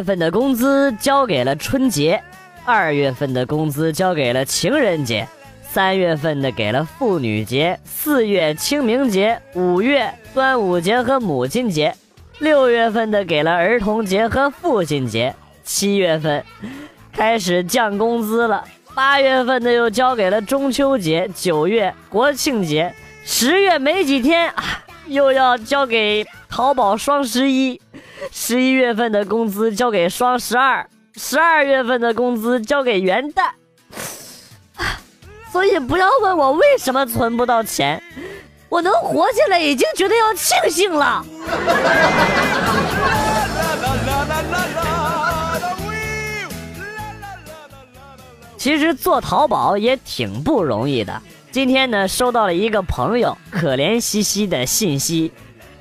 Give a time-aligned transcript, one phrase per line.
[0.00, 2.22] 月份的工资交给了春节，
[2.64, 5.28] 二月份的工资交给了情人节，
[5.60, 11.94] 三月份的给了妇女节，四月清明节，五月端午节和母亲节，
[12.38, 16.42] 六月份的给了儿童节和父亲节，七月份
[17.12, 18.64] 开始降工资了，
[18.94, 24.50] 八月份的又交给了中秋节，九月国庆节，十月没几天，
[25.08, 27.78] 又要交给淘宝双十一。
[28.30, 33.50] 十一月份的工资交给双十二，十二月份的工资交给元旦，
[35.50, 38.02] 所以不要问我为什么存不到钱，
[38.68, 41.24] 我能活下来已经觉得要庆幸了。
[48.56, 51.22] 其实做淘宝也挺不容易的。
[51.50, 55.32] 今天呢，收到了一个朋友可怜兮兮的信息。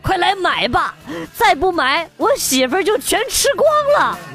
[0.02, 0.96] 快来买吧！
[1.36, 4.18] 再不买，我媳妇儿就全吃光了。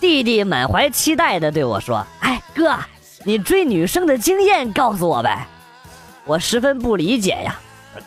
[0.00, 2.78] 弟弟满怀期待的对我说：“哎，哥，
[3.24, 5.46] 你追女生的经验告诉我呗。”
[6.24, 7.58] 我十分不理解呀，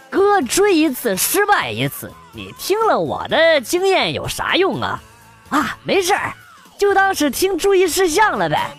[0.10, 5.02] 哥追一次失败一次，你听了我的经验有啥用啊？
[5.50, 6.34] 啊，没事儿。
[6.82, 8.72] 就当是听注意事项了呗。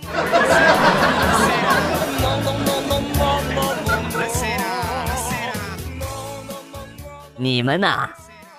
[7.37, 8.09] 你们呐，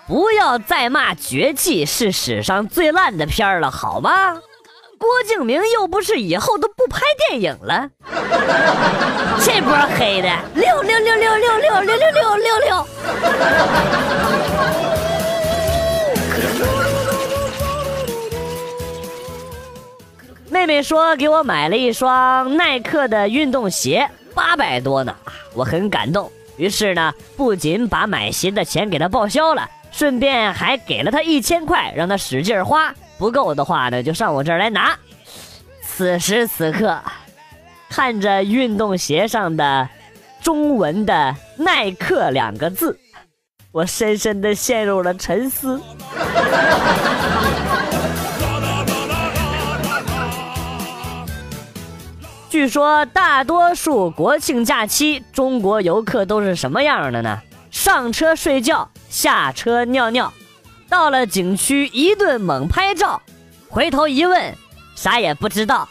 [0.08, 4.36] 不要再骂《绝技》是史上最烂的片儿了，好吗？
[4.98, 7.90] 郭敬明又不是以后都不拍电影了。
[9.42, 12.88] 这波黑的六六六六六六六六六六六。
[20.54, 25.16] 妹妹说给我买了一双耐克的运动鞋，八百多呢，
[25.56, 26.32] 我很感动。
[26.58, 32.94] 于是呢，不仅把买鞋的钱给她报销了，顺便还给了她一千块，让她使劲花。
[33.18, 34.96] 不够的话呢，就上我这儿来拿。
[35.82, 37.02] 此时此刻，
[37.90, 39.90] 看着运动鞋上的
[40.40, 43.00] 中文的“耐克”两个字，
[43.72, 45.82] 我深深的陷入了沉思。
[52.54, 57.42] 据说大多数国庆假期，中国游客都是什么样的呢？
[57.72, 60.32] 上车睡觉，下车尿尿，
[60.88, 63.20] 到了景区一顿猛拍照，
[63.70, 64.56] 回头一问，
[64.94, 65.90] 啥也不知道。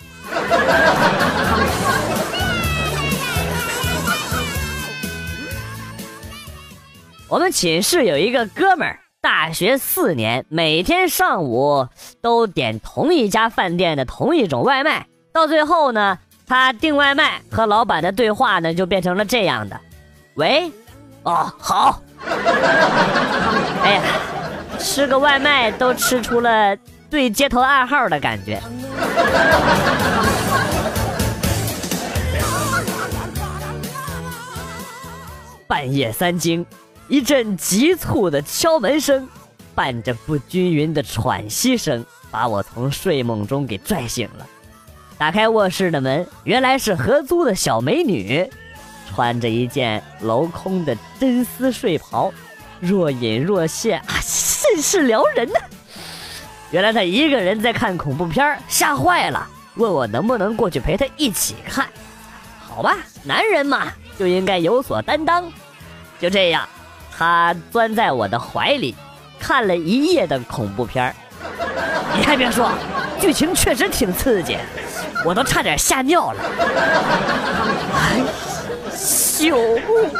[7.26, 11.88] 我们寝室有一个哥们儿，大学四年，每天上午
[12.20, 16.20] 都点同一家饭店的同一种外卖，到最后呢。
[16.46, 19.80] 他订外卖和老板的对话呢，就变成了这样的
[20.34, 20.70] ：“喂，
[21.22, 22.02] 哦，好。
[23.82, 24.02] 哎呀，
[24.78, 26.76] 吃个外卖都吃出了
[27.08, 28.60] 对街头暗号的感觉。”
[35.66, 36.66] 半夜三更，
[37.08, 39.26] 一阵急促的敲门声，
[39.74, 44.46] 伴着不均匀的喘息声，把我从睡梦中给拽醒了。
[45.22, 48.44] 打开卧室的门，原来是合租的小美女，
[49.08, 52.32] 穿着一件镂空的真丝睡袍，
[52.80, 55.60] 若隐若现啊，甚是撩人呢。
[56.72, 59.46] 原来她一个人在看恐怖片，吓坏了，
[59.76, 61.86] 问我能不能过去陪她一起看。
[62.58, 65.44] 好吧，男人嘛就应该有所担当。
[66.18, 66.68] 就这样，
[67.16, 68.92] 她钻在我的怀里，
[69.38, 71.14] 看了一夜的恐怖片
[72.16, 72.70] 你还别说，
[73.20, 74.58] 剧情确实挺刺激。
[75.24, 76.40] 我都差点吓尿了！
[77.94, 78.20] 哎，
[78.92, 79.54] 朽
[79.86, 80.10] 木，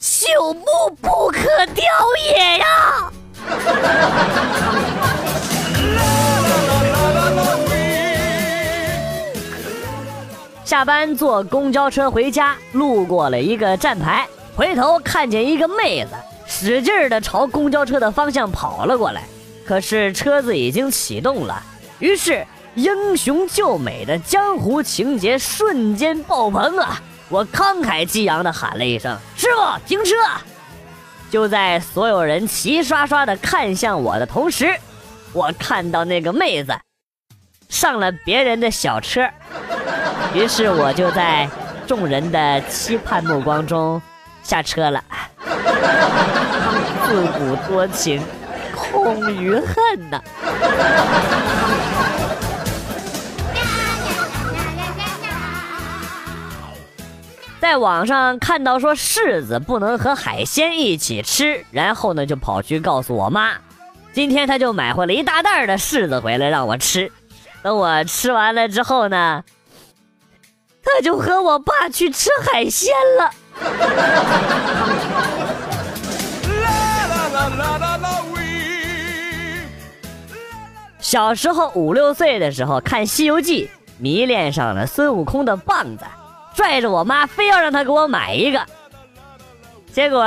[0.00, 0.62] 朽木
[1.02, 1.84] 不可雕
[2.32, 3.10] 也呀！
[10.64, 16.10] 下班坐公交车回家，路过了一个站牌，回头看见一个妹子
[16.46, 19.22] 使劲的朝公交车的方向跑了过来，
[19.66, 21.62] 可是车子已经启动了，
[21.98, 22.46] 于是。
[22.76, 27.00] 英雄救美的江湖情节瞬间爆棚啊！
[27.30, 30.10] 我慷慨激昂地喊了一声：“师傅，停车！”
[31.32, 34.78] 就在所有人齐刷刷地看向我的同时，
[35.32, 36.78] 我看到那个妹子
[37.70, 39.26] 上了别人的小车，
[40.34, 41.48] 于是我就在
[41.86, 44.02] 众人的期盼目光中
[44.42, 45.02] 下车了。
[47.06, 48.22] 自古多情，
[49.02, 50.20] 空余恨呐！
[57.60, 63.52] 在网上看到说柿子不能和海鲜一起吃，然后呢就跑去告诉我妈，
[64.12, 67.10] 今天他就买回了一大袋的柿子回来让我吃。
[67.62, 69.42] 等我吃完了之后呢，
[70.82, 73.30] 他就和我爸去吃海鲜了。
[81.06, 86.04] 小时候五六岁的时候看《西游记》，迷恋上了孙悟空的棒子，
[86.52, 88.60] 拽着我妈非要让他给我买一个。
[89.92, 90.24] 结果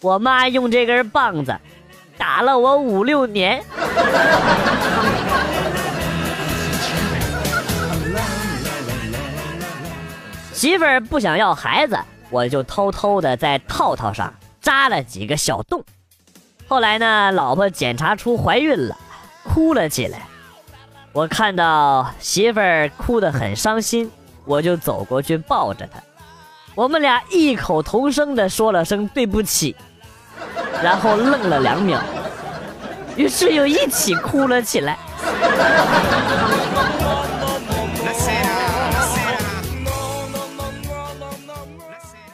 [0.00, 1.54] 我妈用这根棒子
[2.16, 3.62] 打了我五六年。
[10.54, 11.98] 媳妇儿不想要孩子，
[12.30, 14.32] 我就偷偷的在套套上
[14.62, 15.84] 扎了几个小洞。
[16.66, 18.96] 后来呢，老婆检查出怀孕了。
[19.44, 20.26] 哭了起来，
[21.12, 24.10] 我看到媳妇儿哭得很伤心，
[24.44, 26.00] 我就走过去抱着她，
[26.74, 29.76] 我们俩异口同声地说了声对不起，
[30.82, 32.00] 然后愣了两秒，
[33.16, 34.98] 于是又一起哭了起来。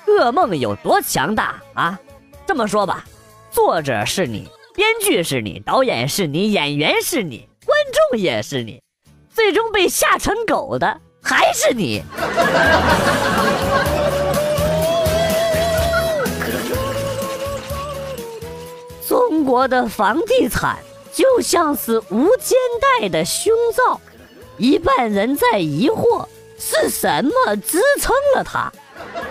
[0.07, 1.99] 噩梦有多强大啊？
[2.47, 3.05] 这么说吧，
[3.51, 4.49] 作者是你。
[4.79, 7.77] 编剧是你，导演是你，演员是你，观
[8.13, 8.81] 众也是你，
[9.29, 12.01] 最终被吓成狗的还是你。
[19.05, 20.79] 中国的房地产
[21.13, 22.57] 就像是无间
[23.01, 24.01] 带的胸罩，
[24.59, 26.25] 一半人在疑惑
[26.57, 28.73] 是什么支撑了它，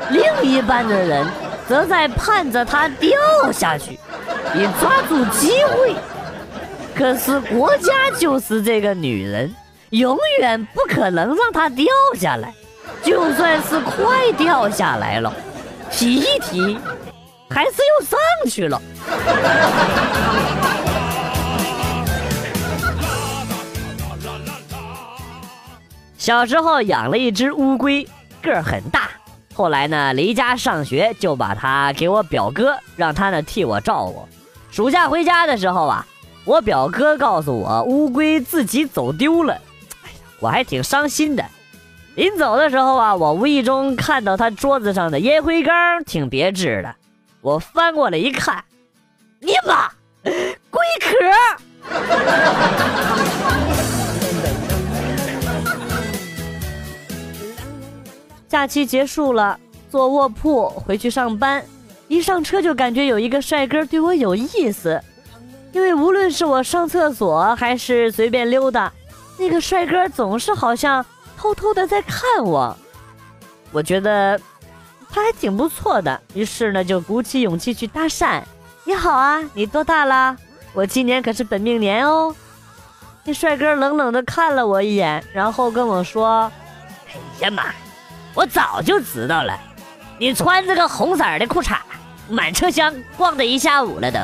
[0.09, 1.25] 另一半的人
[1.69, 3.09] 则在盼着它掉
[3.53, 3.97] 下去。
[4.53, 5.95] 你抓住机会，
[6.95, 9.53] 可是国家就是这个女人，
[9.91, 11.85] 永远不可能让她掉
[12.15, 12.53] 下来。
[13.03, 15.31] 就算是快掉下来了，
[15.91, 16.77] 提一提，
[17.49, 18.17] 还是又上
[18.49, 18.81] 去了。
[26.17, 28.07] 小时候养了一只乌龟，
[28.41, 29.09] 个儿很大。
[29.53, 34.27] 后来呢，离家上学，就把它给我表哥，让他呢替我照顾。
[34.69, 36.05] 暑假回家的时候啊，
[36.45, 39.53] 我表哥告诉我乌龟自己走丢了，
[40.03, 41.43] 哎呀，我还挺伤心的。
[42.15, 46.95] 临走的时候啊，我无意中看到他桌子上的烟灰缸挺别致的，
[47.41, 48.63] 我翻过来一看，
[49.39, 49.89] 你妈，
[50.23, 51.15] 龟壳！
[58.47, 59.59] 假期结束了，
[59.89, 61.63] 坐卧铺回去上班。
[62.07, 65.01] 一上车就感觉有一个帅哥对我有意思，
[65.73, 68.91] 因为无论是我上厕所还是随便溜达，
[69.37, 71.05] 那个帅哥总是好像
[71.37, 72.75] 偷偷的在看我。
[73.73, 74.39] 我觉得
[75.09, 78.41] 他还挺不错的，于是呢就鼓起勇气去搭讪。
[78.85, 80.37] 你好啊，你多大了？
[80.73, 82.33] 我今年可是本命年哦。
[83.25, 86.49] 那帅哥冷冷的看了我一眼，然后跟我说
[87.11, 87.65] ：“哎呀妈，
[88.33, 89.59] 我早就知道了，
[90.17, 91.75] 你穿这个红色的裤衩。”
[92.29, 94.19] 满车厢逛的一下午了都。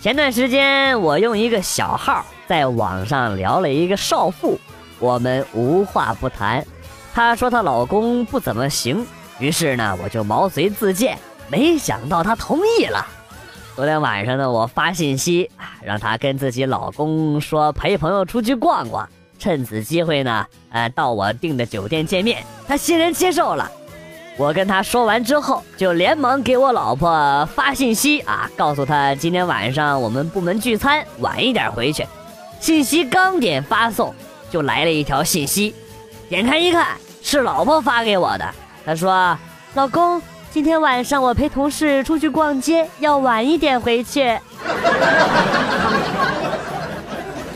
[0.00, 4.58] 前段时间我用一个小号在网上聊了一个少妇，
[4.98, 6.66] 我们无话不谈。
[7.14, 9.06] 她说她老公不怎么行，
[9.38, 11.16] 于是呢我就毛遂自荐，
[11.48, 13.06] 没想到她同意了。
[13.76, 19.08] 昨天晚上呢我发信息啊让她跟自己老公说陪朋友出去逛逛。
[19.42, 22.44] 趁此机会呢，呃，到我订的酒店见面。
[22.68, 23.68] 他欣然接受了。
[24.36, 32.06] 我跟他说完之后，就连忙给我老婆发信息啊，告诉他今天晚上我们部门聚餐，晚一点回去。
[32.60, 34.14] 信息刚点发送，
[34.48, 35.74] 就来了一条信息。
[36.28, 38.48] 点开一看，是老婆发给我的。
[38.86, 39.36] 她说
[39.74, 40.22] ：“老公，
[40.52, 44.38] 今天晚上我陪同事出去逛街，要晚一点回去。”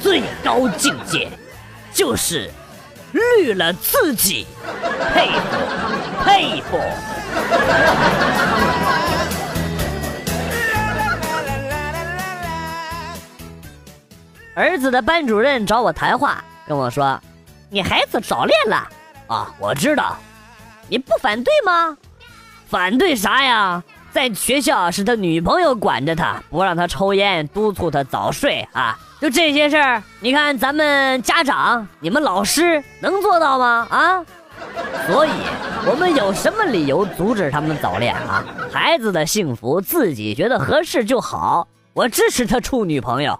[0.02, 1.28] 最高境界。
[1.97, 2.50] 就是
[3.12, 4.47] 绿了自己，
[5.15, 5.57] 佩服
[6.23, 6.79] 佩服。
[14.55, 17.19] 儿子的班主任找我谈话，跟我说
[17.71, 18.87] ：“你孩子早恋了
[19.26, 19.55] 啊？
[19.59, 20.19] 我知道，
[20.88, 21.97] 你不反对吗？
[22.69, 23.83] 反对啥呀？
[24.12, 33.87] 在学校是他女朋友管着他，不让他抽烟，督促他早睡啊。”就这些事儿，你看咱们家长、你们老师能做到吗？
[33.90, 34.23] 啊，
[35.06, 35.30] 所以
[35.87, 38.44] 我们有什么理由阻止他们早恋啊？
[38.70, 43.38] 孩子的幸福自己觉得合适就好，我支持他处女朋友。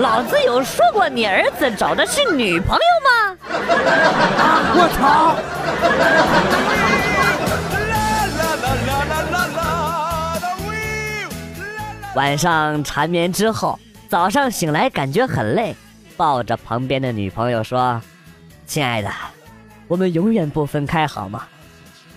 [0.00, 3.36] 老子有说过你儿子找的是女朋友吗？
[4.38, 4.60] 啊！
[4.74, 5.36] 我操！
[12.16, 13.78] 晚上缠绵之后，
[14.10, 15.76] 早上醒来感觉很累，
[16.16, 18.02] 抱着旁边的女朋友说
[18.66, 19.08] ：“亲爱的，
[19.86, 21.46] 我们永远不分开好吗？”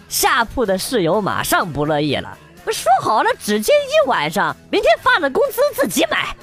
[0.09, 2.35] 下铺的室友马上不乐意了。
[2.71, 6.35] 说好了只见一晚上，明天发了工资自己买。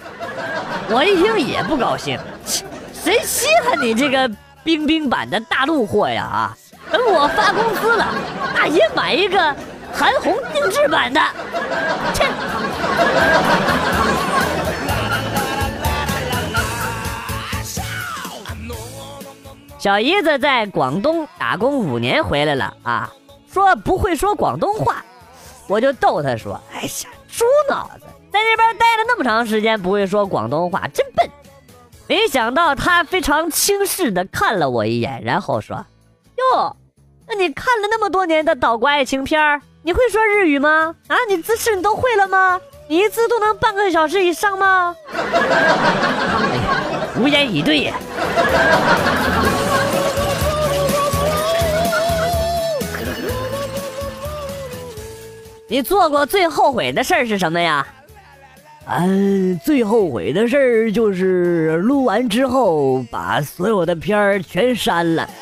[0.88, 2.16] 我一听也不高兴，
[2.94, 4.30] 谁稀罕你这个
[4.62, 6.56] 冰冰版的大陆货呀啊！
[6.92, 8.06] 等我发工资了，
[8.54, 9.52] 那也买一个
[9.92, 11.20] 韩红定制版的。
[12.14, 12.24] 切！
[19.80, 23.10] 小姨子在广东打工五年回来了啊，
[23.50, 25.02] 说不会说广东话。
[25.68, 31.26] 我就逗他说：“哎呀，猪脑子，在这边待了那么长时间，不会说广东话，真笨。”
[32.06, 35.86] 没想到他非常轻视的看了我一眼，然后说
[36.36, 36.76] ：“哟，
[37.26, 40.94] 那你看了那么多年的岛国爱情片你会说日语吗？
[41.08, 42.60] 啊，你姿势你都会了吗？
[42.86, 44.94] 你一次都能半个小时以上吗？”
[47.16, 47.94] 无言以对呀。
[55.70, 57.86] 你做过最后悔的事儿是什么呀？
[58.86, 65.30] 嗯，最后悔的事儿就是录完之后把所有的片儿全删了。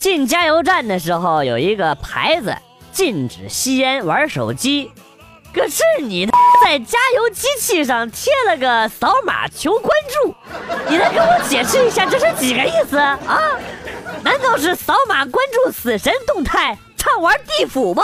[0.00, 2.56] 进加油站的时候有一个牌子，
[2.90, 4.90] 禁止吸烟、玩手机。
[5.54, 6.26] 可是你
[6.64, 9.90] 在加油机器上贴了个扫码求关
[10.24, 10.34] 注，
[11.52, 13.18] 解释一下这是几个意思啊？
[14.24, 18.02] 难道是扫码关注死神动态，畅玩地府吗？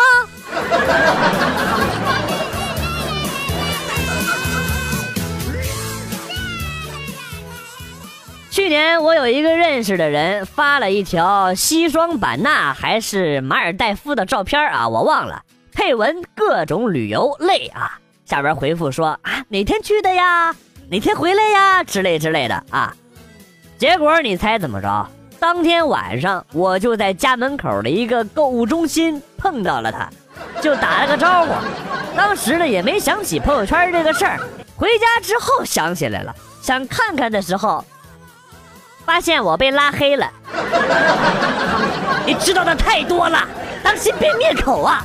[8.50, 15.42] 去年我有一个认识的人发了一条西双版纳还是马尔代夫的照片啊，我忘了。
[15.72, 20.54] 配文各种旅游累啊，下边回复说啊哪天去的呀，
[20.90, 22.94] 哪天回来呀之类之类的啊，
[23.78, 25.06] 结果你猜怎么着？
[25.38, 30.10] 当天晚上我就在家门口的一个购物中心碰到了他，
[30.60, 31.52] 就打了个招呼。
[32.16, 34.36] 当时呢也没想起朋友圈这个事儿，
[34.76, 37.84] 回家之后想起来了，想看看的时候，
[39.06, 40.28] 发现我被拉黑了。
[42.26, 43.46] 你知道的太多了。
[43.80, 45.04] 当心被灭口啊！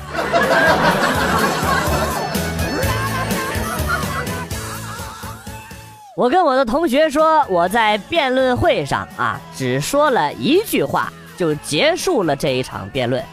[6.15, 13.23] 我跟我的同学说，我在辩论会上啊，只说了一句话就结束了这一场辩论。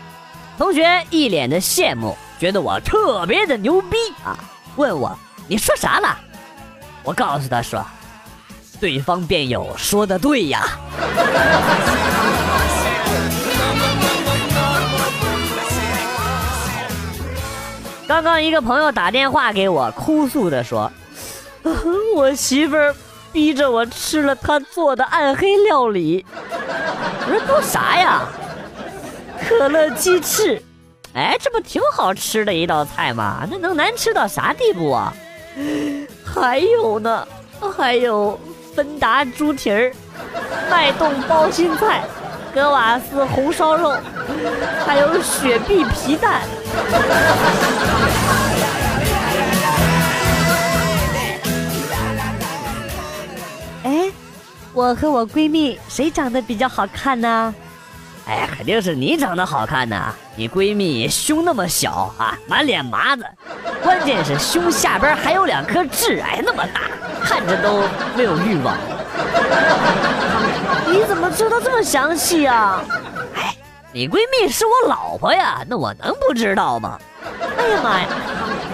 [0.57, 4.35] 同学一脸的羡慕，觉得我特别的牛逼啊，
[4.77, 5.15] 问我
[5.47, 6.17] 你说啥了？
[7.03, 7.85] 我告诉他说，
[8.81, 10.67] 对方辩友说的对呀。
[18.09, 20.91] 刚刚一个朋友打电话给我，哭诉的说
[22.17, 22.95] ：“我媳妇儿
[23.33, 26.25] 逼着我吃了她做的暗黑料理。”
[27.27, 28.23] 我说：“都啥呀？
[29.49, 30.63] 可乐鸡翅，
[31.15, 33.47] 哎，这不挺好吃的一道菜吗？
[33.51, 35.13] 那能难吃到啥地步啊？
[36.25, 37.27] 还有呢，
[37.77, 38.39] 还有
[38.75, 39.93] 芬达猪蹄儿、
[40.71, 42.05] 脉动包心菜、
[42.55, 43.93] 格瓦斯红烧肉，
[44.87, 46.43] 还有雪碧皮蛋。”
[54.81, 57.55] 我和我闺蜜谁长得比较好看呢？
[58.27, 60.15] 哎，肯定是你长得好看呐！
[60.35, 63.23] 你闺蜜胸那么小啊，满脸麻子，
[63.83, 66.81] 关键是胸下边还有两颗痣，哎，那么大，
[67.23, 67.83] 看着都
[68.17, 68.75] 没有欲望。
[70.87, 72.83] 你怎么知道这么详细啊？
[73.35, 73.55] 哎，
[73.93, 76.99] 你闺蜜是我老婆呀，那我能不知道吗？
[77.59, 78.07] 哎呀妈呀，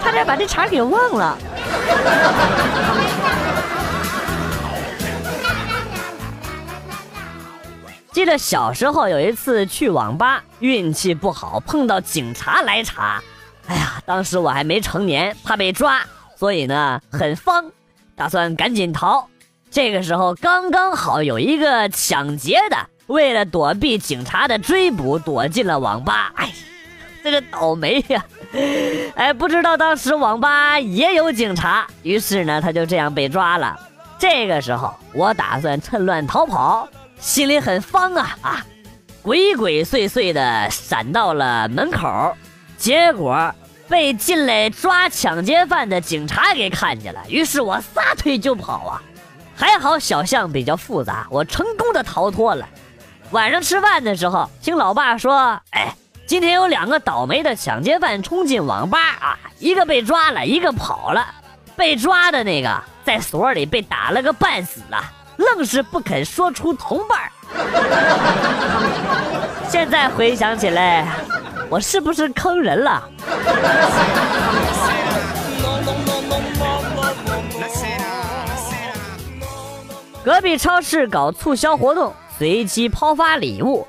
[0.01, 1.37] 差点把这茬给忘了。
[8.17, 13.21] 记得小时候有一次去网吧，运气不好碰到警察来查。
[13.67, 16.01] 哎呀，当时我还没成年，怕被抓，
[16.35, 17.71] 所以呢很慌，
[18.15, 19.27] 打算赶紧逃。
[19.69, 26.31] 这个时候刚刚好有一个抢劫的，为了躲避警察的追捕，躲进了网吧。
[26.41, 26.51] 哎，
[27.23, 28.25] 这个倒霉呀！
[29.13, 33.79] 哎，不知道当时网吧也有警察，于是呢，他就这样被抓了。
[34.17, 38.65] 这个时候，我打算趁乱逃跑，心里很慌啊啊！
[39.21, 42.35] 鬼鬼祟祟的闪到了门口，
[42.77, 43.53] 结果
[43.89, 49.01] 被进来抓抢劫犯的警察给看见了，于是我撒腿就跑啊！
[49.55, 52.67] 还好小巷比较复杂，我成功的逃脱了。
[53.31, 55.93] 晚上吃饭的时候，听老爸说：“哎，
[56.25, 61.25] 今天有两个倒霉的抢劫犯冲进网吧啊，一个被抓了，一个跑了。
[61.75, 67.31] 被抓的那个在所里被打了个半死啊，愣是不肯说出同伴。
[69.69, 71.07] 现在回想起来，
[71.69, 73.07] 我是不是坑人了？”
[80.23, 82.13] 隔壁超市搞促销活动。
[82.37, 83.87] 随机抛发礼物，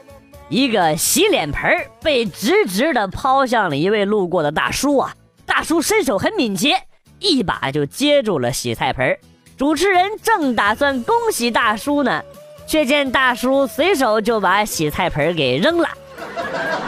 [0.49, 5.13] 一个洗脸盆被直直的抛向了一位路过的大叔啊！
[5.45, 6.85] 大叔身手很敏捷，
[7.19, 9.19] 一把就接住了洗菜盆。
[9.59, 12.23] 主持人正打算恭喜大叔呢，
[12.65, 15.89] 却见大叔随手就把洗菜盆给扔了，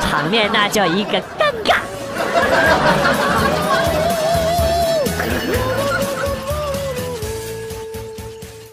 [0.00, 1.78] 场面那叫一个尴尬。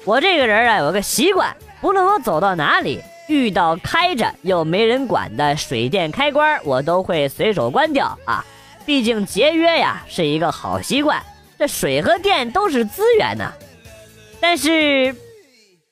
[0.06, 1.52] 我这个人啊，有个习惯。
[1.82, 8.46] 无论我走到哪里，遇到开着又没人管的水电开关，我都会随手关掉啊！
[8.86, 11.20] 毕竟节约呀是一个好习惯，
[11.58, 13.52] 这水和电都是资源呢。
[14.40, 15.16] 但是，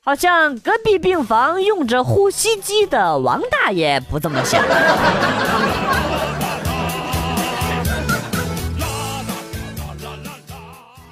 [0.03, 4.63] 好像隔壁病房用着呼吸机的王大爷不这么想。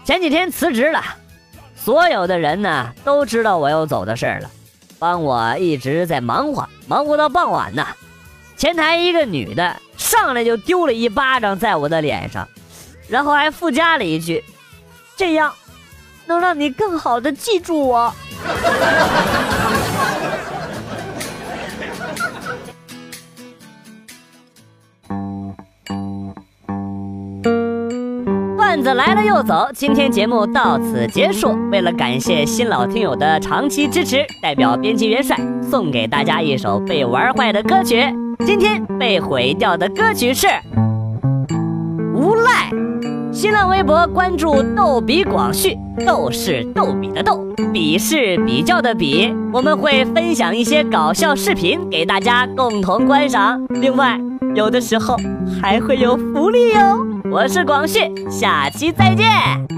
[0.05, 1.01] 前几天辞职了，
[1.75, 4.49] 所有的人呢都知道我要走的事儿了。
[4.99, 7.87] 帮我一直在忙活，忙活到傍晚呢。
[8.55, 12.47] 前台一个女的上来就丢了一巴掌在我的脸上，
[13.09, 14.43] 然后还附加了一句
[15.17, 15.53] ：“这样
[16.25, 18.13] 能让你更好的记住我。”
[28.57, 31.55] 段子来了又走，今天节目到此结束。
[31.71, 35.37] 为了感谢新老听友的长期支持，代表编辑元帅
[35.69, 38.03] 送给大家一首被玩坏的歌曲。
[38.45, 40.47] 今天被毁掉的歌曲是
[42.15, 42.69] 《无赖》。
[43.33, 47.43] 新浪微博关注“逗比广旭”，逗是逗比的逗，
[47.73, 49.33] 比是比较的比。
[49.51, 53.65] 我们会分享一些搞笑视频给大家共同观赏。
[53.69, 54.19] 另外，
[54.53, 55.17] 有的时候
[55.59, 57.03] 还会有福利哟。
[57.31, 59.72] 我是广旭，下期再见。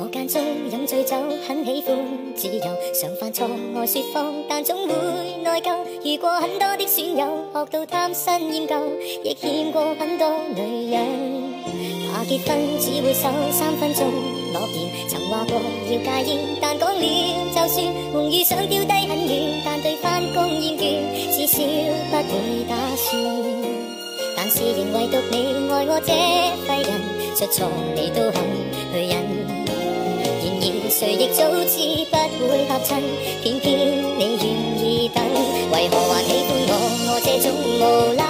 [0.00, 0.28] 我间。
[0.28, 1.96] 中饮醉酒，很喜欢
[2.36, 2.64] 自由，
[3.00, 4.94] 常犯错爱说谎，但总会
[5.42, 5.74] 内疚。
[6.04, 8.76] 遇过很多的损友，学到贪新厌旧，
[9.24, 11.06] 亦欠过很多女人。
[12.12, 14.04] 怕结婚只会守三分钟。
[14.52, 15.54] 诺言曾话过
[15.90, 17.00] 要戒烟，但讲了
[17.54, 17.86] 就算。
[18.12, 21.00] 梦遇想丢低很远，但对翻工厌倦，
[21.34, 21.58] 至少
[22.10, 23.22] 不会打算。
[24.36, 26.12] 但是仍唯独你爱我这
[26.66, 28.57] 废人，出错你都肯。
[30.98, 31.78] 谁亦早知
[32.10, 33.00] 不会合衬，
[33.40, 33.78] 偏偏
[34.18, 34.44] 你愿
[34.84, 35.22] 意等。
[35.70, 36.72] 为何还喜欢我？
[37.06, 37.78] 我这种无
[38.18, 38.27] 赖，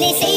[0.00, 0.29] Mini